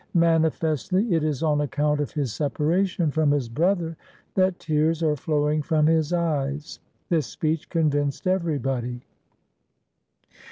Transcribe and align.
Manifestly 0.17 1.13
it 1.13 1.23
is 1.23 1.43
on 1.43 1.61
account 1.61 1.99
of 2.01 2.09
his 2.13 2.33
separation 2.33 3.11
from 3.11 3.29
his 3.29 3.47
brother 3.47 3.95
that 4.33 4.57
tears 4.57 5.03
are 5.03 5.15
flowing 5.15 5.61
from 5.61 5.85
his 5.85 6.11
eyes.' 6.11 6.79
This 7.09 7.27
speech 7.27 7.69
convinced 7.69 8.25
everybody. 8.25 9.03